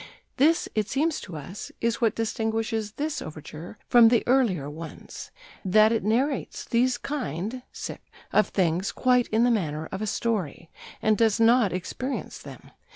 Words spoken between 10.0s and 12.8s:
a story, and does not experience them.